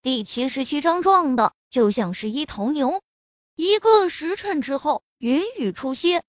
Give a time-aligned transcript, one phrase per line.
[0.00, 3.02] 第七十七章撞的就像是一头牛。
[3.56, 6.22] 一个时辰之后，云雨初歇，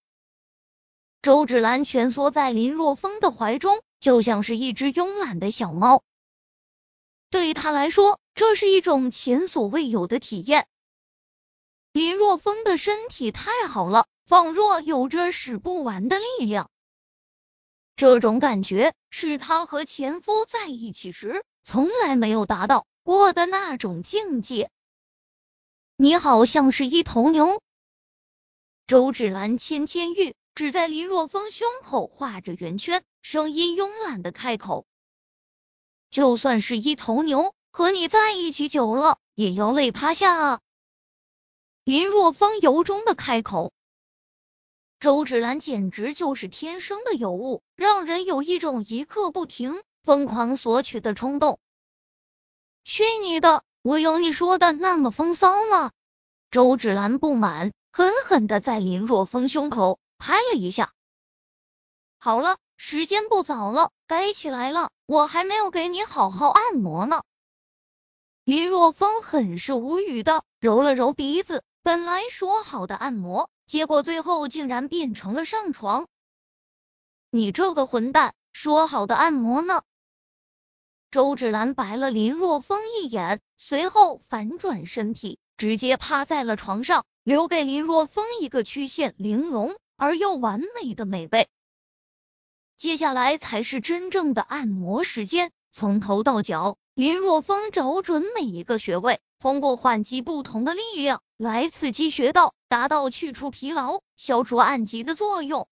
[1.21, 6.01] 周芷兰蜷缩在林若风的怀中，就像是一只慵懒的小猫。
[7.29, 10.67] 对于他来说，这是一种前所未有的体验。
[11.91, 16.71] 林若风的身体太好了，仿若有着使不完的力量。
[17.95, 24.69] 这种感觉是他和前夫在一起时从来没有达到过的那种境界。
[25.95, 27.61] 你好像是一头牛。
[28.87, 34.85] 周芷兰芊芊玉只在林若风胸口画着圆圈，声音慵懒的开口
[36.09, 40.61] ：“就算是一头牛，和你在一起久了，也要累趴下啊。”
[41.83, 43.73] 林若风由衷的开口。
[44.99, 51.59] 周芷兰简直就是天生的尤物，让人有一种一刻不停、疯狂索取的冲动。
[52.89, 53.63] 去你的！
[53.83, 55.91] 我有你说的那么风骚吗？
[56.49, 60.91] 周芷兰不满，狠狠的在林若风胸口拍了一下。
[62.17, 64.89] 好了，时间不早了，该起来了。
[65.05, 67.21] 我还没有给你好好按摩呢。
[68.43, 76.07] 林若风很是无语的揉了揉鼻子，本来说好的按摩，结果最后竟然变成了上床。
[77.29, 79.83] 你这个混蛋，说好的按摩呢？
[81.11, 83.39] 周芷兰白了林若风一眼。
[83.57, 91.47] 随后反转身体，直接趴在了床上，留给林若风一个曲线玲珑而又完美的美背。
[92.77, 105.67] 接下来才是真正的按摩时间，从头到脚，林若风找准每一个穴位，通过换击不同的力量来刺激穴道，达到去除疲劳、消除暗疾的作用。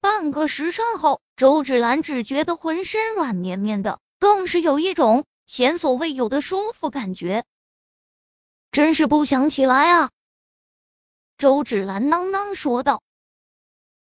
[0.00, 5.24] 半个时辰后，周芷兰只觉得浑身软绵绵的，更是有一种。
[5.46, 7.44] 前所未有的舒服感觉，
[8.72, 10.10] 真是不想起来啊！
[11.36, 13.02] 周芷兰囔囔说道：“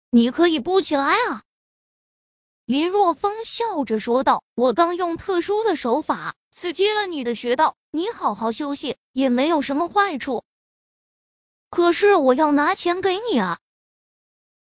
[0.10, 1.44] 你可以不起来啊！”
[2.64, 10.46] 林若风笑着说道：“我刚用特殊的手法刺激了你的穴道，你好好休息也没有什么坏处。
[11.70, 13.60] 可是我要拿钱给你啊！”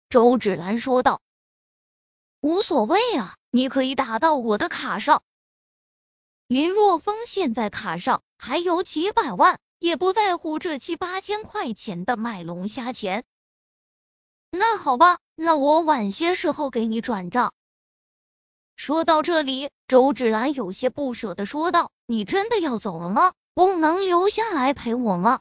[0.09, 1.21] 周芷兰说道
[2.41, 5.23] ：“无所谓啊，你可以打到我的卡上。”
[6.47, 13.23] 林若风现在卡上还有几百万，也不在乎这七八千块钱的卖龙虾钱。
[14.49, 17.53] 那好吧，那我晚些时候给你转账。
[18.75, 23.31] 说到这里，周芷兰有些不舍的说道：“你真的要走了吗？
[23.53, 25.39] 不能留下来陪我吗？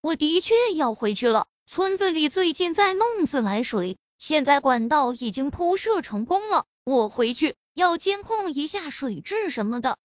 [0.00, 1.46] 我的确要回去了。
[1.66, 3.96] 村子里最近在弄自来水，
[4.26, 6.64] 现在管道已经铺设成功了。
[6.82, 9.98] 我回去要监控一下水质什么的。”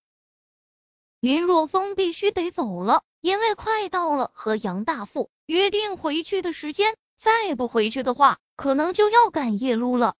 [1.21, 10.15] 林若风必须得走了，因为快到了和杨大富约定回去的时间，再不回去的话，可能就要赶夜路了。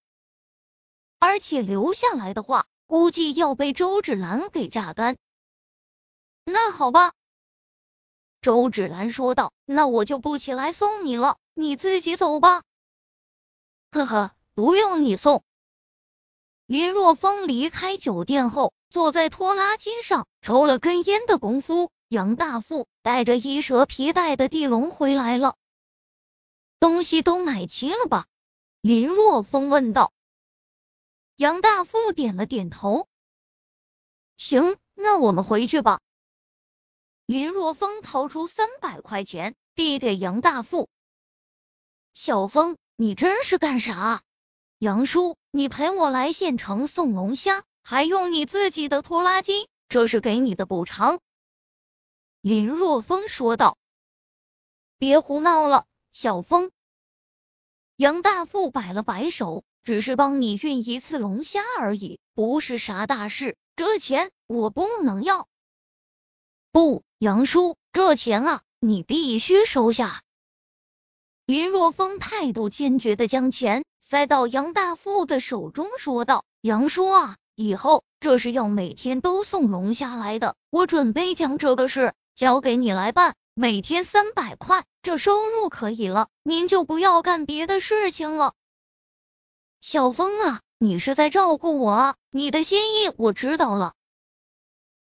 [1.19, 5.17] 而且留下来的话，估计要被周芷兰给榨干。
[6.45, 7.11] 那好吧，
[8.39, 12.63] 周芷兰说道，那我就不起来送你了，你自己走吧。
[13.91, 15.43] 呵呵，不用你送。
[16.65, 18.73] 林若风离开酒店后。
[18.91, 25.55] 坐在拖拉机上抽了根烟的功夫，杨大富带着一蛇皮带的地笼回来了。
[26.79, 28.25] 东西都买齐了吧？
[28.81, 30.11] 林若风问道。
[31.35, 33.07] 杨大富点了点头。
[34.37, 36.01] 行，那我们回去吧。
[37.27, 40.89] 林若风掏出三百块钱递给杨大富。
[42.15, 44.23] 小风，你真是干啥？
[44.77, 47.63] 杨叔，你陪我来县城送龙虾。
[47.81, 51.21] 还用你自己的拖拉机，这是给你的补偿。”
[52.41, 53.77] 林若风说道。
[54.99, 56.71] “别胡闹了，小风。”
[57.95, 63.55] 杨大富摆了摆手，“只是帮你运一次龙虾而已，不是啥大事。
[63.77, 65.47] 这钱我不能要。
[66.73, 70.21] ”“不，杨叔，这钱啊，你必须收下。”
[71.49, 88.53] 林若风态度坚决的将钱塞到杨大富的手中，说道：“杨叔啊。”以后这是要每天都送龙虾来的，我准备将这个事交给你来办，每天三百块，这收入可以了，您就不要干别的事情了。
[89.81, 93.93] 小峰啊，你是在照顾我啊，你的心意我知道了。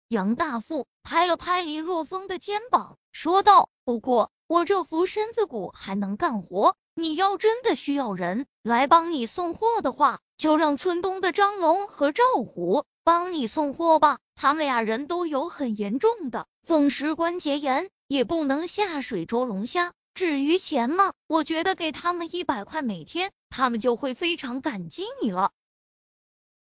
[0.06, 19.92] 杨大富拍了拍林若风的肩膀，说道：“不过我这副身子骨还能干活，你要真的需要人来帮你送货的话。”就让村东的张龙和赵虎帮你送货吧，他们俩人都有很严重的风湿关节炎，也不能下水捉龙虾。
[20.14, 25.50] 至于钱嘛，我觉得给他们一百块每天，他们就会非常感激你了。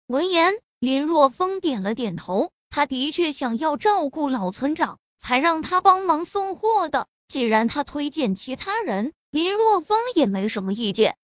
[0.07, 7.09] 闻言，林若风点了点头，他的确想要照顾老村长，才让他帮忙送货的。
[7.29, 11.17] 既然他推荐其他人，林若风也没什么意见。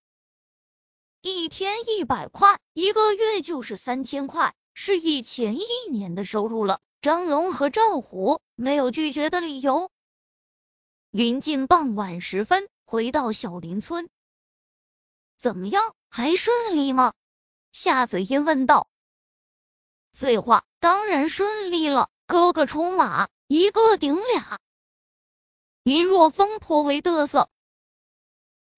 [1.20, 6.80] 一天一百块，一个月就是三千块，是以前一年的收入了。
[7.00, 9.90] 张龙和赵虎没有拒绝的理由。
[11.10, 14.08] 临近傍晚时分，回到小林村，
[15.36, 15.94] 怎么样？
[16.08, 17.12] 还顺利吗？
[17.72, 18.88] 夏子音问道。
[20.12, 22.10] 废话，当然顺利了。
[22.26, 24.58] 哥哥出马，一个顶俩。
[25.84, 27.48] 林若风颇为得瑟。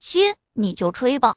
[0.00, 1.36] 切，你就吹吧。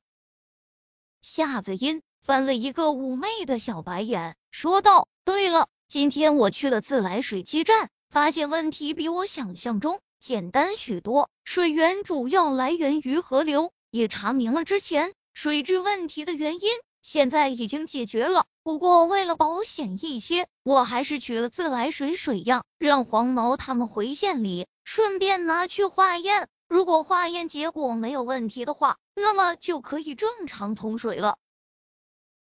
[1.21, 16.61] 夏子音翻了一个妩媚的小白眼，说道：“对了，今天我去了自来水基站，发现问题比我想象中。”简单许多，水源主要来源于河流，也查明了之前水质问题的原因，
[17.01, 18.45] 现在已经解决了。
[18.63, 26.47] 不过为了保险一些，我还是取了自来水水样，让黄毛他们回县里，顺便拿去化验。
[26.69, 31.37] 如果化验结果没有问题的话，那么就可以正常通水了。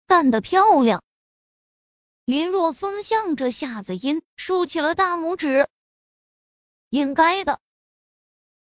[0.07, 1.01] 干得漂亮！
[2.25, 5.69] 林若风向着夏子音竖起了大拇指。
[6.89, 7.61] 应该的，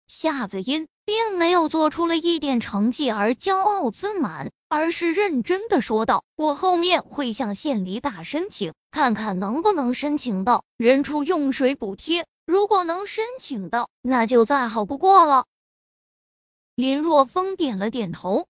[0.06, 12.26] 夏子音并没有做出了一点成绩而骄傲自满，而是认真的说道：“我后面会向县里打申请，看看能不能申请到人畜用水补贴。
[12.48, 15.44] 如果能申请到，那就再好不过了。”
[16.74, 18.48] 林若风点了点头。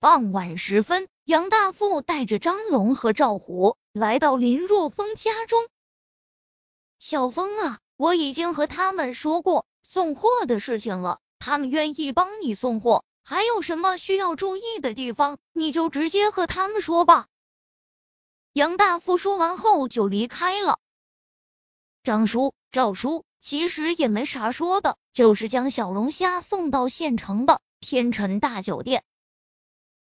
[0.00, 5.68] 傍晚时分，杨大富带着张龙和赵虎来到林若风家中。
[6.98, 7.78] 小风啊！
[7.98, 13.04] 我已经和他们说过送货的事情了，他们愿意帮你送货。
[13.22, 17.26] 还有什么需要注意的地方，你就直接和他们说吧。
[18.54, 20.78] 杨大富说完后就离开了。
[22.02, 29.04] 张叔、赵叔其实也没啥说的，就是将小龙虾送到县城的天辰大酒店。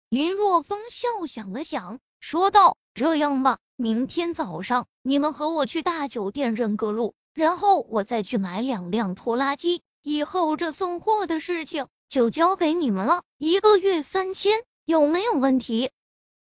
[0.09, 13.23] 林若风笑想了想，说道：“这样吧，明天早上你们和我去大酒店认个路。”然后我再去买两辆拖拉机，以后这送货的事情就交给你们了。
[13.39, 15.91] 一个月三千，有没有问题？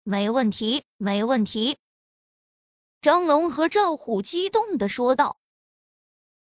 [0.04, 1.78] 没问题，没问题。
[3.06, 5.38] 张龙和赵虎激动的说道：“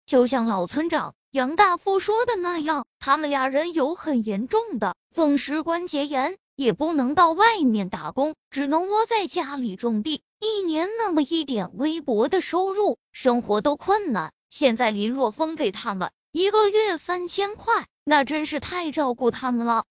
[0.05, 14.33] 就像老村长杨大富说的那样，他们俩人有很严重的风湿关节炎，也不能到外面打工，只能窝在家里种地。”一年那么一点微薄的收入，生活都困难。
[14.49, 19.85] 现在林若风给他们一个月三千块，那真是太照顾他们了。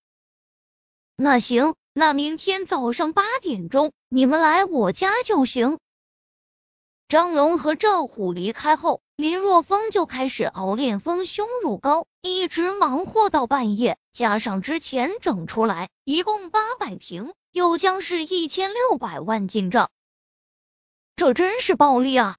[1.16, 5.80] 那行，那明天早上八点钟你们来我家就行。
[7.10, 13.98] 张龙和赵虎离开后，林若风就开始熬炼丰胸乳膏，一直忙活到半夜。
[14.14, 19.90] 加上之前整出来，一共八百瓶，又将是一千六百万进账。
[21.16, 22.38] 这真是暴利啊！